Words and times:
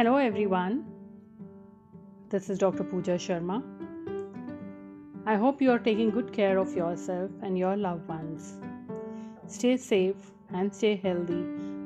Hello, 0.00 0.16
everyone. 0.16 0.86
This 2.30 2.48
is 2.48 2.58
Dr. 2.58 2.84
Pooja 2.84 3.16
Sharma. 3.16 3.62
I 5.26 5.34
hope 5.34 5.60
you 5.60 5.70
are 5.72 5.78
taking 5.78 6.08
good 6.08 6.32
care 6.32 6.56
of 6.56 6.74
yourself 6.74 7.30
and 7.42 7.58
your 7.58 7.76
loved 7.76 8.08
ones. 8.08 8.54
Stay 9.46 9.76
safe 9.76 10.30
and 10.54 10.74
stay 10.74 10.96
healthy, 10.96 11.42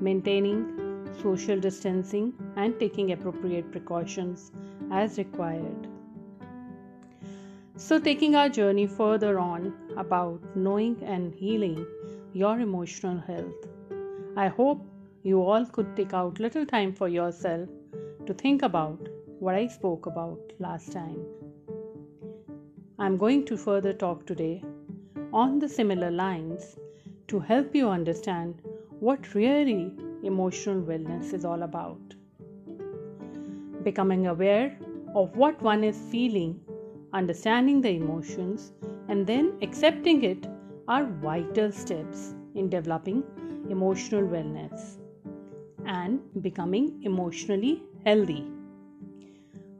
maintaining 0.08 1.10
social 1.24 1.58
distancing 1.58 2.32
and 2.54 2.78
taking 2.78 3.10
appropriate 3.10 3.72
precautions 3.72 4.52
as 4.92 5.18
required. 5.18 5.88
So, 7.76 7.98
taking 7.98 8.36
our 8.36 8.48
journey 8.48 8.86
further 8.86 9.40
on 9.40 9.72
about 9.96 10.54
knowing 10.54 11.02
and 11.02 11.34
healing 11.34 11.84
your 12.32 12.60
emotional 12.60 13.18
health, 13.18 13.66
I 14.36 14.46
hope 14.46 14.86
you 15.24 15.42
all 15.42 15.66
could 15.66 15.96
take 15.96 16.14
out 16.14 16.38
little 16.38 16.64
time 16.64 16.92
for 16.92 17.08
yourself 17.08 17.68
to 18.26 18.34
think 18.34 18.62
about 18.62 19.08
what 19.38 19.54
I 19.54 19.66
spoke 19.66 20.06
about 20.06 20.52
last 20.58 20.92
time. 20.92 21.24
I'm 22.98 23.16
going 23.16 23.44
to 23.46 23.56
further 23.56 23.92
talk 23.92 24.26
today 24.26 24.62
on 25.32 25.58
the 25.58 25.68
similar 25.68 26.10
lines 26.10 26.76
to 27.28 27.40
help 27.40 27.74
you 27.74 27.88
understand 27.88 28.62
what 29.00 29.34
really 29.34 29.92
emotional 30.22 30.80
wellness 30.82 31.32
is 31.32 31.44
all 31.44 31.62
about. 31.62 32.14
Becoming 33.82 34.28
aware 34.28 34.78
of 35.14 35.36
what 35.36 35.60
one 35.60 35.84
is 35.84 35.98
feeling 36.10 36.60
understanding 37.14 37.80
the 37.80 37.90
emotions, 37.90 38.72
and 39.08 39.26
then 39.26 39.52
accepting 39.62 40.24
it 40.24 40.46
are 40.88 41.04
vital 41.04 41.70
steps 41.70 42.34
in 42.54 42.68
developing 42.68 43.22
emotional 43.70 44.22
wellness 44.22 44.96
and 45.86 46.20
becoming 46.42 47.00
emotionally 47.04 47.82
healthy. 48.04 48.46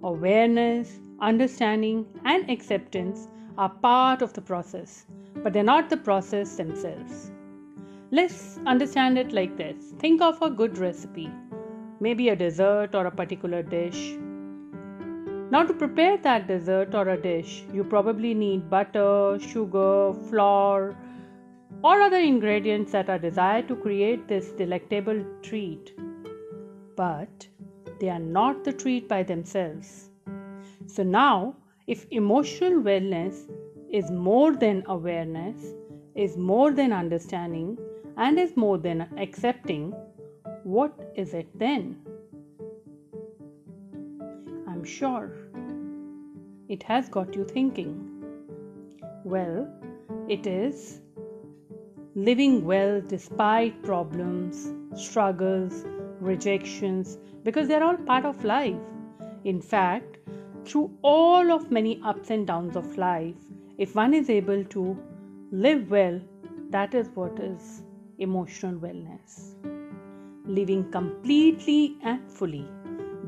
Awareness, 0.02 1.00
understanding, 1.20 2.06
and 2.24 2.50
acceptance 2.50 3.28
are 3.56 3.68
part 3.68 4.22
of 4.22 4.32
the 4.32 4.42
process, 4.42 5.06
but 5.36 5.52
they're 5.52 5.62
not 5.62 5.90
the 5.90 5.96
process 5.96 6.56
themselves. 6.56 7.30
Let's 8.10 8.58
understand 8.66 9.18
it 9.18 9.32
like 9.32 9.56
this 9.56 9.92
think 9.98 10.20
of 10.22 10.40
a 10.42 10.50
good 10.50 10.78
recipe, 10.78 11.30
maybe 12.00 12.28
a 12.28 12.36
dessert 12.36 12.94
or 12.94 13.06
a 13.06 13.10
particular 13.10 13.62
dish 13.62 14.16
now, 15.54 15.62
to 15.62 15.72
prepare 15.72 16.16
that 16.16 16.48
dessert 16.48 16.94
or 16.94 17.08
a 17.10 17.20
dish, 17.20 17.64
you 17.72 17.84
probably 17.84 18.34
need 18.34 18.68
butter, 18.68 19.38
sugar, 19.40 20.12
flour, 20.28 20.96
or 21.82 22.00
other 22.00 22.18
ingredients 22.18 22.90
that 22.90 23.08
are 23.08 23.20
desired 23.20 23.68
to 23.68 23.76
create 23.76 24.26
this 24.26 24.50
delectable 24.52 25.24
treat. 25.42 25.92
But 26.96 27.46
they 28.00 28.10
are 28.10 28.18
not 28.18 28.64
the 28.64 28.72
treat 28.72 29.08
by 29.08 29.22
themselves. 29.22 30.10
So, 30.86 31.02
now 31.02 31.56
if 31.86 32.06
emotional 32.10 32.82
wellness 32.82 33.50
is 33.90 34.10
more 34.10 34.56
than 34.56 34.82
awareness, 34.86 35.74
is 36.14 36.36
more 36.36 36.72
than 36.72 36.92
understanding, 36.92 37.76
and 38.16 38.38
is 38.38 38.56
more 38.56 38.78
than 38.78 39.02
accepting, 39.18 39.92
what 40.62 41.12
is 41.14 41.34
it 41.34 41.46
then? 41.58 41.98
I'm 44.66 44.82
sure 44.82 45.30
it 46.68 46.82
has 46.84 47.10
got 47.10 47.34
you 47.34 47.44
thinking. 47.44 48.24
Well, 49.24 49.68
it 50.28 50.46
is 50.46 51.00
living 52.14 52.64
well 52.64 53.02
despite 53.02 53.82
problems, 53.82 54.72
struggles, 54.94 55.84
rejections, 56.24 57.18
because 57.42 57.68
they're 57.68 57.84
all 57.84 57.96
part 57.96 58.24
of 58.24 58.44
life. 58.44 58.76
In 59.44 59.60
fact, 59.60 60.18
through 60.64 60.90
all 61.02 61.52
of 61.52 61.70
many 61.70 62.00
ups 62.02 62.30
and 62.30 62.46
downs 62.46 62.76
of 62.76 62.96
life, 62.96 63.36
if 63.78 63.94
one 63.94 64.14
is 64.14 64.30
able 64.30 64.64
to 64.76 64.96
live 65.50 65.90
well, 65.90 66.20
that 66.70 66.94
is 66.94 67.08
what 67.14 67.38
is 67.38 67.82
emotional 68.18 68.74
wellness. 68.74 69.54
Living 70.46 70.90
completely 70.90 71.96
and 72.02 72.30
fully, 72.30 72.66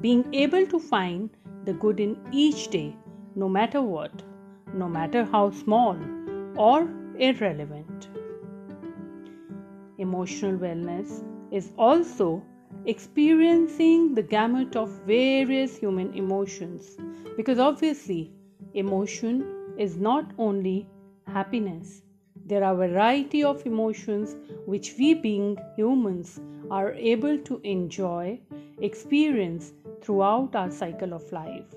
being 0.01 0.25
able 0.33 0.67
to 0.67 0.78
find 0.78 1.31
the 1.65 1.75
good 1.75 2.01
in 2.01 2.17
each 2.33 2.69
day 2.69 2.97
no 3.34 3.49
matter 3.49 3.83
what, 3.83 4.23
no 4.73 4.89
matter 4.89 5.25
how 5.25 5.51
small 5.51 5.97
or 6.57 6.89
irrelevant. 7.19 8.09
Emotional 9.99 10.59
wellness 10.59 11.23
is 11.51 11.73
also 11.77 12.43
experiencing 12.87 14.15
the 14.15 14.23
gamut 14.23 14.77
of 14.77 14.89
various 15.05 15.77
human 15.77 16.15
emotions. 16.15 16.97
Because 17.37 17.59
obviously 17.59 18.33
emotion 18.75 19.75
is 19.77 19.97
not 19.97 20.31
only 20.39 20.89
happiness. 21.27 22.03
There 22.45 22.63
are 22.63 22.75
a 22.75 22.89
variety 22.89 23.43
of 23.43 23.67
emotions 23.67 24.37
which 24.67 24.95
we 24.97 25.15
being 25.15 25.59
humans 25.77 26.41
are 26.71 26.93
able 26.93 27.39
to 27.39 27.61
enjoy 27.65 28.39
experience 28.81 29.73
throughout 30.01 30.55
our 30.55 30.71
cycle 30.71 31.13
of 31.13 31.33
life. 31.33 31.75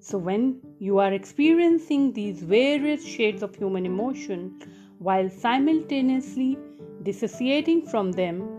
So, 0.00 0.16
when 0.16 0.62
you 0.78 0.98
are 0.98 1.12
experiencing 1.12 2.12
these 2.12 2.42
various 2.42 3.04
shades 3.04 3.42
of 3.42 3.54
human 3.54 3.84
emotion 3.84 4.62
while 4.98 5.28
simultaneously 5.28 6.56
dissociating 7.02 7.86
from 7.86 8.12
them, 8.12 8.55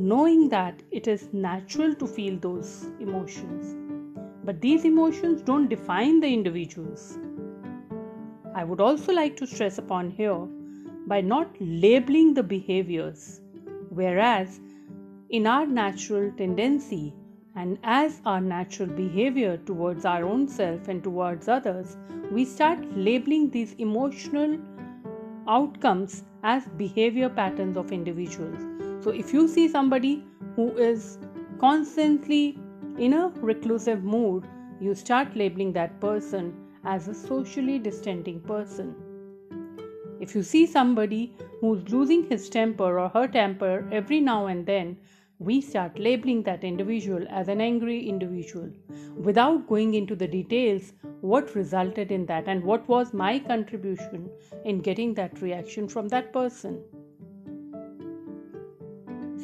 knowing 0.00 0.48
that 0.48 0.82
it 0.90 1.06
is 1.06 1.28
natural 1.34 1.94
to 1.94 2.06
feel 2.06 2.38
those 2.38 2.86
emotions, 3.00 3.76
but 4.44 4.58
these 4.62 4.86
emotions 4.86 5.42
don't 5.42 5.68
define 5.68 6.20
the 6.20 6.26
individuals. 6.26 7.18
I 8.54 8.64
would 8.64 8.80
also 8.80 9.12
like 9.12 9.36
to 9.36 9.46
stress 9.46 9.76
upon 9.76 10.10
here 10.10 10.46
by 11.06 11.20
not 11.20 11.54
labeling 11.60 12.32
the 12.32 12.42
behaviors, 12.42 13.42
whereas 13.90 14.58
in 15.28 15.46
our 15.46 15.66
natural 15.66 16.32
tendency 16.32 17.12
and 17.54 17.78
as 17.82 18.22
our 18.24 18.40
natural 18.40 18.88
behavior 18.88 19.58
towards 19.66 20.06
our 20.06 20.24
own 20.24 20.48
self 20.48 20.88
and 20.88 21.04
towards 21.04 21.46
others, 21.46 21.98
we 22.32 22.46
start 22.46 22.78
labeling 22.96 23.50
these 23.50 23.74
emotional 23.74 24.58
outcomes 25.46 26.24
as 26.42 26.66
behavior 26.78 27.28
patterns 27.28 27.76
of 27.76 27.92
individuals. 27.92 28.89
So, 29.02 29.10
if 29.10 29.32
you 29.32 29.48
see 29.48 29.66
somebody 29.68 30.24
who 30.56 30.76
is 30.76 31.18
constantly 31.58 32.58
in 32.98 33.14
a 33.14 33.28
reclusive 33.36 34.04
mood, 34.04 34.44
you 34.80 34.94
start 34.94 35.36
labeling 35.36 35.72
that 35.74 36.00
person 36.00 36.52
as 36.84 37.08
a 37.08 37.14
socially 37.14 37.78
distancing 37.78 38.40
person. 38.40 38.94
If 40.20 40.34
you 40.34 40.42
see 40.42 40.66
somebody 40.66 41.34
who's 41.60 41.88
losing 41.88 42.24
his 42.28 42.50
temper 42.50 42.98
or 42.98 43.08
her 43.08 43.26
temper 43.26 43.88
every 43.90 44.20
now 44.20 44.46
and 44.46 44.66
then, 44.66 44.98
we 45.38 45.62
start 45.62 45.98
labeling 45.98 46.42
that 46.42 46.62
individual 46.62 47.26
as 47.30 47.48
an 47.48 47.62
angry 47.62 48.06
individual 48.06 48.70
without 49.16 49.66
going 49.66 49.94
into 49.94 50.14
the 50.14 50.28
details 50.28 50.92
what 51.22 51.54
resulted 51.54 52.12
in 52.12 52.26
that 52.26 52.46
and 52.48 52.62
what 52.62 52.86
was 52.86 53.14
my 53.14 53.38
contribution 53.38 54.28
in 54.66 54.80
getting 54.80 55.14
that 55.14 55.40
reaction 55.40 55.88
from 55.88 56.08
that 56.08 56.34
person. 56.34 56.82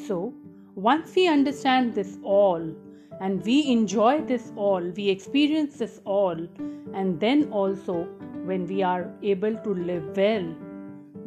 So, 0.07 0.33
once 0.75 1.15
we 1.15 1.27
understand 1.27 1.95
this 1.95 2.19
all 2.23 2.75
and 3.21 3.45
we 3.45 3.71
enjoy 3.71 4.23
this 4.23 4.53
all, 4.57 4.81
we 4.97 5.09
experience 5.09 5.79
this 5.79 6.01
all, 6.05 6.47
and 6.95 7.19
then 7.19 7.51
also 7.51 8.05
when 8.45 8.67
we 8.67 8.83
are 8.83 9.11
able 9.23 9.57
to 9.57 9.75
live 9.75 10.17
well 10.17 10.55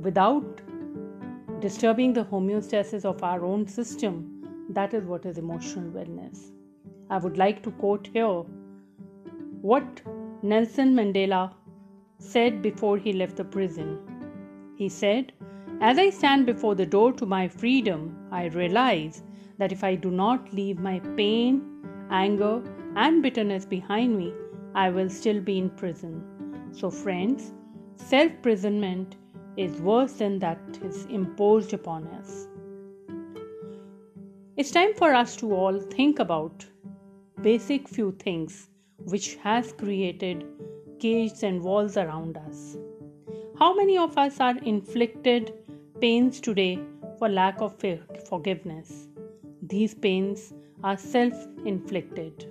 without 0.02 0.62
disturbing 1.60 2.14
the 2.14 2.24
homeostasis 2.24 3.06
of 3.06 3.24
our 3.24 3.44
own 3.44 3.68
system 3.68 4.40
that 4.70 4.94
is 4.94 5.04
what 5.06 5.26
is 5.26 5.38
emotional 5.38 5.90
wellness. 5.92 6.52
I 7.10 7.18
would 7.18 7.38
like 7.38 7.64
to 7.64 7.72
quote 7.72 8.08
here 8.14 8.44
what 9.62 10.02
Nelson 10.44 10.94
Mandela 10.94 11.54
said 12.20 12.62
before 12.62 12.98
he 12.98 13.14
left 13.14 13.38
the 13.38 13.44
prison. 13.44 13.98
He 14.76 14.88
said, 14.88 15.34
As 15.82 15.98
I 15.98 16.10
stand 16.10 16.46
before 16.46 16.76
the 16.76 16.86
door 16.86 17.14
to 17.14 17.26
my 17.26 17.48
freedom, 17.48 18.28
I 18.32 18.48
realize 18.48 19.24
that 19.60 19.72
if 19.72 19.82
I 19.82 19.96
do 19.96 20.12
not 20.12 20.52
leave 20.54 20.78
my 20.78 21.00
pain, 21.16 21.62
anger, 22.10 22.62
and 22.98 23.24
bitterness 23.24 23.66
behind 23.66 24.18
me, 24.18 24.34
I 24.76 24.90
will 24.90 25.10
still 25.10 25.40
be 25.40 25.58
in 25.58 25.70
prison. 25.70 26.22
So, 26.74 26.90
friends, 26.90 27.54
self 27.96 28.30
imprisonment 28.30 29.16
is 29.56 29.80
worse 29.80 30.14
than 30.14 30.38
that 30.40 30.60
is 30.84 31.06
imposed 31.06 31.74
upon 31.74 32.08
us. 32.08 32.50
It's 34.58 34.72
time 34.72 34.94
for 34.96 35.14
us 35.14 35.38
to 35.38 35.56
all 35.56 35.80
think 35.80 36.20
about 36.20 36.66
basic 37.42 37.88
few 37.88 38.12
things 38.20 38.68
which 39.06 39.36
has 39.36 39.72
created 39.72 40.46
cages 41.00 41.44
and 41.44 41.64
walls 41.64 41.96
around 41.96 42.36
us. 42.36 42.76
How 43.58 43.74
many 43.74 43.98
of 43.98 44.18
us 44.18 44.42
are 44.42 44.58
inflicted 44.58 45.54
pains 46.02 46.40
today 46.40 46.80
for 47.18 47.28
lack 47.28 47.60
of 47.62 47.76
forgiveness? 48.30 49.08
These 49.62 49.94
pains 49.94 50.54
are 50.84 50.98
self 50.98 51.34
inflicted. 51.66 52.46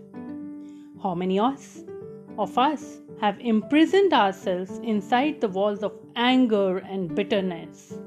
How 1.02 1.14
many 1.14 1.38
of 1.38 2.58
us 2.58 3.00
have 3.20 3.40
imprisoned 3.40 4.12
ourselves 4.12 4.78
inside 4.78 5.40
the 5.40 5.48
walls 5.48 5.82
of 5.82 5.92
anger 6.16 6.78
and 6.78 7.14
bitterness? 7.14 7.98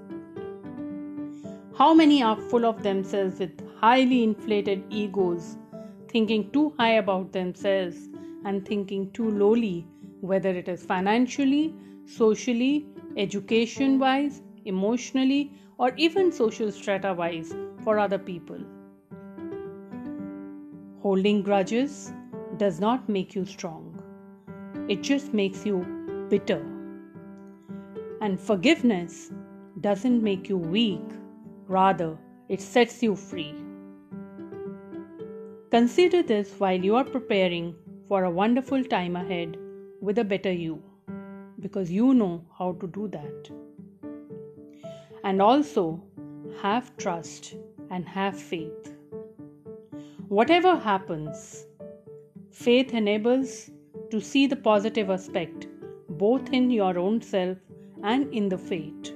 How 1.75 1.93
many 1.93 2.21
are 2.21 2.37
full 2.37 2.65
of 2.65 2.83
themselves 2.83 3.39
with 3.39 3.51
highly 3.79 4.23
inflated 4.23 4.83
egos, 4.91 5.57
thinking 6.07 6.51
too 6.51 6.73
high 6.77 6.97
about 6.97 7.31
themselves 7.31 8.09
and 8.45 8.63
thinking 8.67 9.09
too 9.11 9.31
lowly, 9.31 9.87
whether 10.19 10.49
it 10.49 10.67
is 10.67 10.83
financially, 10.83 11.73
socially, 12.05 12.85
education 13.17 13.97
wise, 13.97 14.43
emotionally, 14.65 15.51
or 15.77 15.91
even 15.97 16.31
social 16.31 16.71
strata 16.71 17.13
wise 17.13 17.53
for 17.83 17.99
other 17.99 18.19
people? 18.19 18.59
Holding 21.01 21.41
grudges 21.41 22.13
does 22.57 22.79
not 22.79 23.09
make 23.09 23.33
you 23.33 23.45
strong, 23.45 24.01
it 24.87 25.01
just 25.01 25.33
makes 25.33 25.65
you 25.65 25.85
bitter. 26.29 26.63
And 28.21 28.39
forgiveness 28.39 29.31
doesn't 29.79 30.21
make 30.21 30.47
you 30.47 30.57
weak, 30.57 31.01
rather, 31.67 32.17
it 32.49 32.61
sets 32.61 33.01
you 33.01 33.15
free. 33.15 33.55
Consider 35.71 36.21
this 36.21 36.53
while 36.59 36.79
you 36.79 36.95
are 36.95 37.03
preparing 37.03 37.73
for 38.07 38.25
a 38.25 38.29
wonderful 38.29 38.83
time 38.83 39.15
ahead 39.15 39.57
with 40.01 40.19
a 40.19 40.23
better 40.23 40.51
you, 40.51 40.83
because 41.61 41.89
you 41.89 42.13
know 42.13 42.45
how 42.59 42.73
to 42.73 42.87
do 42.87 43.07
that. 43.07 43.49
And 45.23 45.41
also, 45.41 46.03
have 46.61 46.95
trust 46.97 47.55
and 47.89 48.07
have 48.07 48.39
faith. 48.39 48.93
Whatever 50.27 50.75
happens, 50.75 51.65
faith 52.51 52.93
enables 52.93 53.71
to 54.09 54.19
see 54.19 54.47
the 54.47 54.55
positive 54.55 55.09
aspect 55.09 55.67
both 56.09 56.51
in 56.53 56.69
your 56.69 56.97
own 56.99 57.21
self 57.21 57.57
and 58.03 58.33
in 58.33 58.49
the 58.49 58.57
fate. 58.57 59.13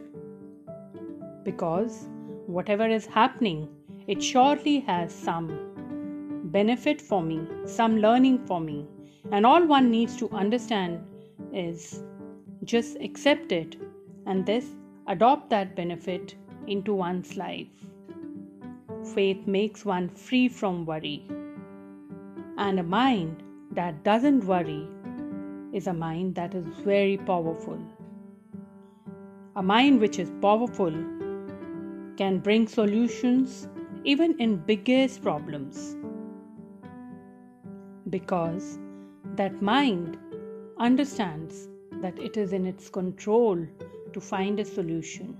Because 1.43 2.07
whatever 2.47 2.87
is 2.87 3.05
happening, 3.05 3.69
it 4.07 4.21
surely 4.21 4.79
has 4.81 5.13
some 5.13 5.47
benefit 6.45 7.01
for 7.01 7.21
me, 7.21 7.47
some 7.65 7.97
learning 7.97 8.45
for 8.45 8.59
me, 8.59 8.87
and 9.31 9.45
all 9.45 9.65
one 9.65 9.91
needs 9.91 10.15
to 10.17 10.29
understand 10.31 11.03
is 11.53 12.03
just 12.63 12.97
accept 13.01 13.51
it 13.51 13.75
and 14.25 14.45
this 14.45 14.65
adopt 15.07 15.49
that 15.51 15.75
benefit 15.75 16.35
into 16.67 16.93
one's 16.93 17.37
life. 17.37 17.67
Faith 19.13 19.45
makes 19.45 19.85
one 19.85 20.09
free 20.09 20.47
from 20.49 20.85
worry. 20.85 21.27
And 22.57 22.79
a 22.79 22.83
mind 22.83 23.43
that 23.71 24.03
doesn't 24.03 24.45
worry 24.45 24.87
is 25.73 25.87
a 25.87 25.93
mind 25.93 26.33
that 26.35 26.55
is 26.55 26.65
very 26.83 27.17
powerful. 27.17 27.77
A 29.55 29.61
mind 29.61 29.99
which 29.99 30.17
is 30.17 30.31
powerful 30.41 30.91
can 32.17 32.39
bring 32.39 32.67
solutions 32.67 33.67
even 34.03 34.35
in 34.39 34.57
biggest 34.57 35.21
problems. 35.21 35.95
Because 38.09 38.79
that 39.35 39.61
mind 39.61 40.17
understands 40.79 41.67
that 42.01 42.17
it 42.17 42.37
is 42.37 42.53
in 42.53 42.65
its 42.65 42.89
control 42.89 43.67
to 44.15 44.21
find 44.21 44.59
a 44.59 44.65
solution, 44.65 45.37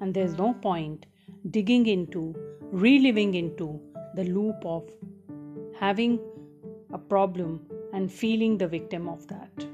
and 0.00 0.14
there's 0.14 0.38
no 0.38 0.54
point 0.54 1.06
digging 1.50 1.86
into 1.86 2.22
reliving 2.84 3.34
into 3.34 3.68
the 4.14 4.24
loop 4.24 4.64
of 4.64 4.90
having 5.78 6.18
a 6.92 6.98
problem 6.98 7.60
and 7.92 8.12
feeling 8.12 8.56
the 8.58 8.66
victim 8.66 9.08
of 9.08 9.26
that. 9.28 9.66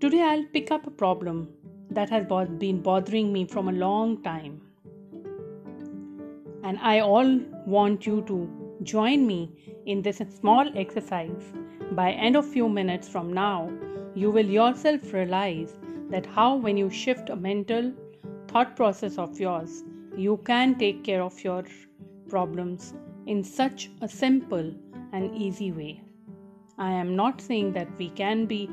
Today, 0.00 0.22
I'll 0.22 0.44
pick 0.52 0.70
up 0.70 0.86
a 0.86 0.90
problem 0.90 1.48
that 1.90 2.10
has 2.10 2.26
been 2.58 2.80
bothering 2.80 3.32
me 3.32 3.44
from 3.46 3.68
a 3.68 3.72
long 3.72 4.22
time. 4.22 4.60
And 6.62 6.78
I 6.80 7.00
all 7.00 7.40
want 7.66 8.06
you 8.06 8.22
to 8.28 8.38
join 8.82 9.26
me 9.26 9.40
in 9.86 10.02
this 10.02 10.22
small 10.40 10.70
exercise. 10.76 11.52
By 11.92 12.12
end 12.12 12.36
of 12.36 12.46
few 12.46 12.68
minutes 12.68 13.08
from 13.08 13.32
now, 13.32 13.72
you 14.14 14.30
will 14.30 14.46
yourself 14.46 15.12
realize 15.12 15.76
that 16.10 16.26
how 16.26 16.56
when 16.56 16.76
you 16.76 16.90
shift 16.90 17.30
a 17.30 17.36
mental 17.36 17.92
thought 18.48 18.74
process 18.76 19.18
of 19.18 19.38
yours 19.38 19.84
you 20.16 20.36
can 20.44 20.76
take 20.78 21.04
care 21.04 21.22
of 21.22 21.42
your 21.44 21.64
problems 22.28 22.94
in 23.26 23.44
such 23.44 23.90
a 24.00 24.08
simple 24.08 24.74
and 25.12 25.34
easy 25.36 25.70
way. 25.70 26.02
I 26.76 26.90
am 26.90 27.14
not 27.14 27.40
saying 27.40 27.72
that 27.74 27.88
we 27.98 28.08
can 28.10 28.46
be 28.46 28.68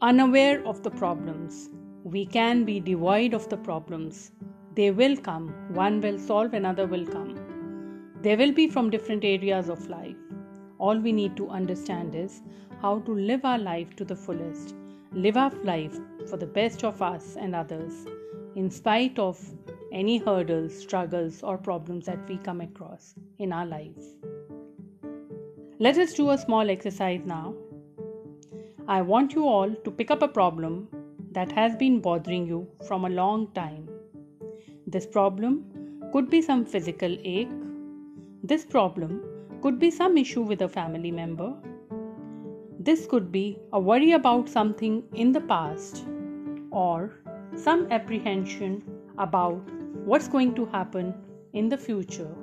unaware 0.00 0.64
of 0.66 0.82
the 0.82 0.90
problems. 0.90 1.70
We 2.04 2.26
can 2.26 2.64
be 2.64 2.78
devoid 2.78 3.34
of 3.34 3.48
the 3.48 3.56
problems. 3.56 4.32
They 4.74 4.90
will 4.90 5.16
come. 5.16 5.48
One 5.72 6.00
will 6.00 6.18
solve, 6.18 6.54
another 6.54 6.86
will 6.86 7.06
come. 7.06 7.34
They 8.22 8.36
will 8.36 8.52
be 8.52 8.68
from 8.68 8.90
different 8.90 9.24
areas 9.24 9.68
of 9.68 9.88
life. 9.88 10.16
All 10.78 10.98
we 10.98 11.12
need 11.12 11.36
to 11.36 11.48
understand 11.48 12.14
is 12.14 12.42
how 12.80 12.98
to 13.00 13.12
live 13.12 13.44
our 13.44 13.58
life 13.58 13.96
to 13.96 14.04
the 14.04 14.16
fullest, 14.16 14.74
live 15.14 15.36
our 15.36 15.52
life 15.62 15.96
for 16.28 16.36
the 16.36 16.46
best 16.46 16.82
of 16.82 17.00
us 17.00 17.36
and 17.36 17.54
others, 17.54 18.06
in 18.56 18.68
spite 18.68 19.18
of 19.18 19.38
any 19.92 20.18
hurdles, 20.18 20.76
struggles, 20.76 21.42
or 21.42 21.56
problems 21.56 22.06
that 22.06 22.28
we 22.28 22.36
come 22.38 22.60
across 22.60 23.14
in 23.38 23.52
our 23.52 23.64
lives. 23.64 24.16
Let 25.78 25.98
us 25.98 26.14
do 26.14 26.30
a 26.30 26.38
small 26.38 26.68
exercise 26.68 27.20
now. 27.24 27.54
I 28.88 29.02
want 29.02 29.34
you 29.34 29.46
all 29.46 29.72
to 29.72 29.90
pick 29.90 30.10
up 30.10 30.22
a 30.22 30.28
problem 30.28 30.88
that 31.30 31.52
has 31.52 31.76
been 31.76 32.00
bothering 32.00 32.46
you 32.46 32.66
from 32.86 33.04
a 33.04 33.08
long 33.08 33.52
time. 33.52 33.88
This 34.86 35.06
problem 35.06 36.02
could 36.12 36.28
be 36.28 36.42
some 36.42 36.64
physical 36.64 37.16
ache. 37.22 37.50
This 38.42 38.64
problem 38.64 39.22
could 39.62 39.78
be 39.78 39.90
some 39.90 40.18
issue 40.18 40.42
with 40.42 40.62
a 40.62 40.68
family 40.68 41.10
member. 41.10 41.54
This 42.84 43.06
could 43.06 43.32
be 43.32 43.58
a 43.72 43.80
worry 43.80 44.12
about 44.12 44.46
something 44.46 45.04
in 45.14 45.32
the 45.32 45.40
past 45.40 46.04
or 46.70 47.12
some 47.56 47.86
apprehension 47.90 48.82
about 49.16 49.70
what's 50.04 50.28
going 50.28 50.54
to 50.56 50.66
happen 50.66 51.14
in 51.54 51.70
the 51.70 51.78
future. 51.78 52.34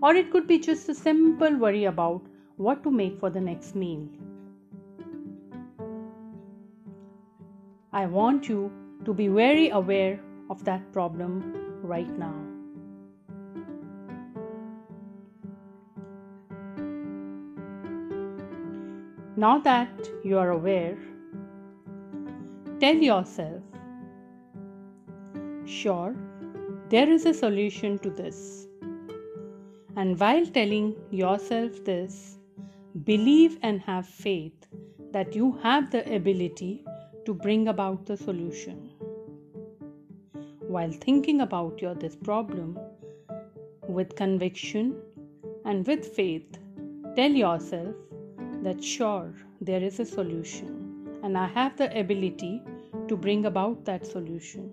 Or 0.00 0.14
it 0.14 0.30
could 0.30 0.46
be 0.46 0.60
just 0.60 0.88
a 0.88 0.94
simple 0.94 1.56
worry 1.56 1.86
about 1.86 2.22
what 2.56 2.84
to 2.84 2.92
make 2.92 3.18
for 3.18 3.30
the 3.30 3.40
next 3.40 3.74
meal. 3.74 4.06
I 7.92 8.06
want 8.06 8.48
you 8.48 8.70
to 9.04 9.12
be 9.12 9.26
very 9.26 9.70
aware 9.70 10.20
of 10.50 10.64
that 10.66 10.92
problem 10.92 11.52
right 11.82 12.16
now. 12.16 12.47
Now 19.42 19.58
that 19.60 20.08
you 20.24 20.36
are 20.36 20.50
aware, 20.50 20.98
tell 22.80 22.96
yourself 22.96 23.62
Sure, 25.64 26.16
there 26.88 27.08
is 27.08 27.24
a 27.24 27.32
solution 27.32 28.00
to 28.00 28.10
this. 28.10 28.66
And 29.94 30.18
while 30.18 30.44
telling 30.46 30.96
yourself 31.12 31.84
this, 31.84 32.40
believe 33.04 33.60
and 33.62 33.80
have 33.82 34.08
faith 34.08 34.66
that 35.12 35.36
you 35.36 35.52
have 35.62 35.92
the 35.92 36.02
ability 36.16 36.84
to 37.24 37.32
bring 37.32 37.68
about 37.68 38.06
the 38.06 38.16
solution. 38.16 38.90
While 40.66 40.90
thinking 40.90 41.42
about 41.42 41.80
your 41.80 41.94
this 41.94 42.16
problem 42.16 42.76
with 43.86 44.16
conviction 44.16 44.96
and 45.64 45.86
with 45.86 46.04
faith, 46.04 46.58
tell 47.14 47.30
yourself 47.30 47.94
that 48.62 48.82
sure 48.82 49.32
there 49.60 49.82
is 49.82 50.00
a 50.00 50.04
solution 50.04 50.88
and 51.22 51.36
I 51.36 51.46
have 51.46 51.76
the 51.76 51.98
ability 51.98 52.62
to 53.08 53.16
bring 53.16 53.46
about 53.46 53.84
that 53.84 54.06
solution. 54.06 54.72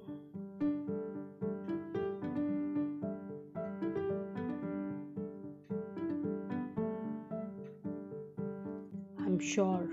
I'm 9.19 9.39
sure 9.39 9.87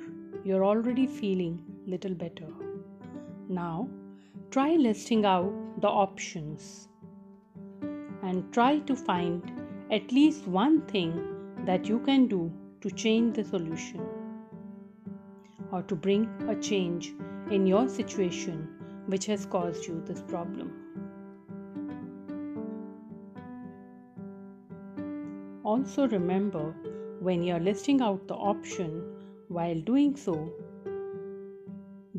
you're 0.44 0.64
already 0.64 1.06
feeling 1.06 1.64
a 1.86 1.90
little 1.90 2.14
better. 2.14 2.48
Now, 3.48 3.88
try 4.50 4.76
listing 4.76 5.24
out 5.24 5.52
the 5.80 5.88
options 5.88 6.88
and 8.22 8.52
try 8.52 8.78
to 8.80 8.94
find 8.94 9.50
at 9.90 10.12
least 10.12 10.46
one 10.46 10.82
thing 10.82 11.64
that 11.64 11.86
you 11.86 11.98
can 12.00 12.26
do 12.26 12.52
to 12.82 12.90
change 12.90 13.36
the 13.36 13.44
solution 13.44 14.06
or 15.70 15.82
to 15.82 15.94
bring 15.94 16.28
a 16.48 16.56
change 16.56 17.14
in 17.50 17.66
your 17.66 17.88
situation 17.88 18.68
which 19.06 19.26
has 19.26 19.46
caused 19.46 19.86
you 19.86 20.02
this 20.06 20.20
problem. 20.22 20.72
Also, 25.64 26.08
remember 26.08 26.74
when 27.20 27.42
you're 27.42 27.60
listing 27.60 28.02
out 28.02 28.26
the 28.26 28.34
option, 28.34 29.00
while 29.48 29.80
doing 29.80 30.16
so, 30.16 30.52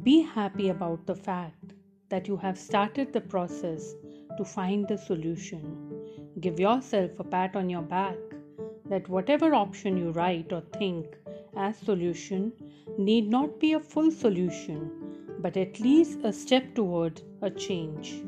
be 0.01 0.21
happy 0.21 0.69
about 0.69 1.05
the 1.05 1.15
fact 1.15 1.73
that 2.09 2.27
you 2.27 2.37
have 2.37 2.57
started 2.57 3.11
the 3.11 3.21
process 3.21 3.95
to 4.37 4.45
find 4.45 4.87
the 4.87 4.97
solution. 4.97 5.65
Give 6.39 6.59
yourself 6.59 7.11
a 7.19 7.23
pat 7.23 7.55
on 7.55 7.69
your 7.69 7.81
back 7.81 8.17
that 8.85 9.07
whatever 9.09 9.53
option 9.53 9.97
you 9.97 10.11
write 10.11 10.51
or 10.51 10.61
think 10.77 11.05
as 11.55 11.77
solution 11.77 12.51
need 12.97 13.29
not 13.29 13.59
be 13.59 13.73
a 13.73 13.79
full 13.79 14.11
solution, 14.11 14.89
but 15.39 15.57
at 15.57 15.79
least 15.79 16.19
a 16.23 16.33
step 16.33 16.73
toward 16.75 17.21
a 17.41 17.49
change. 17.49 18.23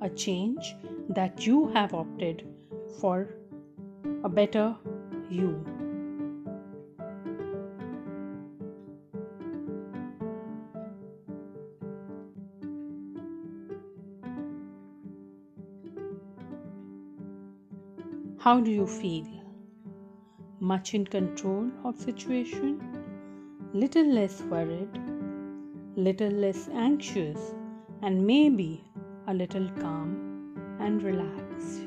A 0.00 0.08
change 0.08 0.74
that 1.10 1.46
you 1.46 1.68
have 1.68 1.94
opted 1.94 2.46
for 3.00 3.28
a 4.24 4.28
better 4.28 4.76
you. 5.28 5.64
How 18.38 18.58
do 18.58 18.70
you 18.70 18.86
feel? 18.86 19.39
Much 20.62 20.92
in 20.92 21.06
control 21.06 21.70
of 21.84 21.98
situation? 21.98 22.78
Little 23.72 24.04
less 24.04 24.42
worried? 24.42 24.90
Little 25.96 26.32
less 26.32 26.68
anxious? 26.68 27.54
And 28.02 28.26
maybe 28.26 28.84
a 29.26 29.32
little 29.32 29.70
calm 29.80 30.76
and 30.78 31.02
relaxed? 31.02 31.80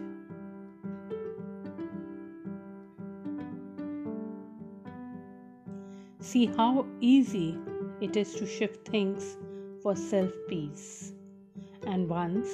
See 6.20 6.48
how 6.48 6.88
easy 7.00 7.56
it 8.02 8.18
is 8.18 8.34
to 8.36 8.48
shift 8.48 8.88
things 8.88 9.38
for 9.84 9.96
self 9.96 10.32
peace. 10.48 11.14
And 11.86 12.10
once 12.10 12.48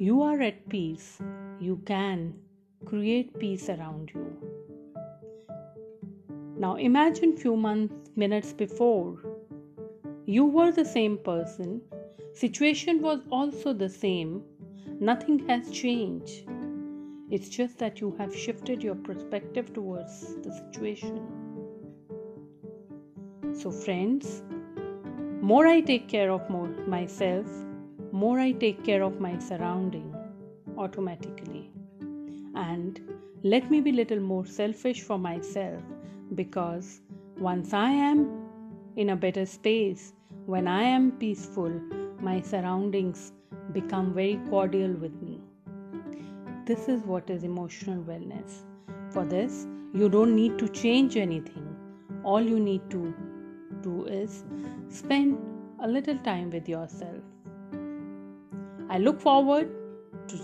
you 0.00 0.20
are 0.22 0.40
at 0.40 0.68
peace, 0.68 1.18
you 1.60 1.76
can 1.86 2.34
create 2.86 3.38
peace 3.38 3.68
around 3.68 4.10
you. 4.12 4.50
Now 6.60 6.74
imagine 6.74 7.38
few 7.38 7.56
months 7.56 8.10
minutes 8.16 8.52
before. 8.52 9.18
You 10.26 10.44
were 10.44 10.70
the 10.70 10.84
same 10.84 11.16
person, 11.16 11.80
situation 12.34 13.00
was 13.00 13.20
also 13.30 13.72
the 13.72 13.88
same, 13.88 14.42
nothing 15.00 15.38
has 15.48 15.70
changed. 15.70 16.50
It's 17.30 17.48
just 17.48 17.78
that 17.78 18.02
you 18.02 18.14
have 18.18 18.36
shifted 18.36 18.82
your 18.82 18.94
perspective 18.94 19.72
towards 19.72 20.34
the 20.42 20.52
situation. 20.52 21.22
So, 23.54 23.70
friends, 23.70 24.42
more 25.40 25.66
I 25.66 25.80
take 25.80 26.08
care 26.08 26.30
of 26.30 26.50
more 26.50 26.68
myself, 26.96 27.46
more 28.12 28.38
I 28.38 28.52
take 28.52 28.84
care 28.84 29.02
of 29.02 29.18
my 29.18 29.38
surrounding 29.38 30.14
automatically. 30.76 31.70
And 32.54 33.00
let 33.42 33.70
me 33.70 33.80
be 33.80 33.92
little 33.92 34.20
more 34.20 34.44
selfish 34.44 35.00
for 35.00 35.18
myself 35.18 35.82
because 36.34 37.00
once 37.38 37.72
I 37.72 37.90
am 37.90 38.28
in 38.96 39.10
a 39.10 39.16
better 39.16 39.46
space, 39.46 40.12
when 40.46 40.68
I 40.68 40.82
am 40.82 41.12
peaceful, 41.12 41.70
my 42.20 42.40
surroundings 42.40 43.32
become 43.72 44.12
very 44.12 44.40
cordial 44.48 44.92
with 44.92 45.14
me. 45.22 45.40
This 46.66 46.88
is 46.88 47.02
what 47.02 47.30
is 47.30 47.44
emotional 47.44 48.02
wellness. 48.04 48.62
For 49.10 49.24
this, 49.24 49.66
you 49.92 50.08
don't 50.08 50.36
need 50.36 50.58
to 50.58 50.68
change 50.68 51.16
anything. 51.16 51.76
All 52.22 52.40
you 52.40 52.60
need 52.60 52.88
to 52.90 53.14
do 53.82 54.04
is 54.06 54.44
spend 54.88 55.38
a 55.82 55.88
little 55.88 56.18
time 56.18 56.50
with 56.50 56.68
yourself. 56.68 57.22
I 58.88 58.98
look 58.98 59.20
forward 59.20 59.70
to 60.28 60.36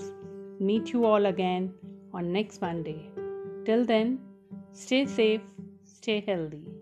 meet 0.59 0.93
you 0.93 1.05
all 1.05 1.27
again 1.27 1.75
on 2.15 2.33
next 2.33 2.61
Monday. 2.61 3.11
Till 3.65 3.85
then, 3.85 4.21
stay 4.73 5.05
safe, 5.05 5.43
stay 6.07 6.21
healthy. 6.21 6.76